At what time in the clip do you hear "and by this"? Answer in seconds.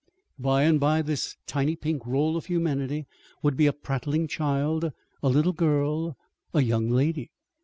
0.63-1.37